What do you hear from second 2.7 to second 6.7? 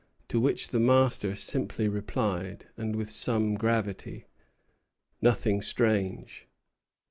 and with some gravity, 'Nothing strange.'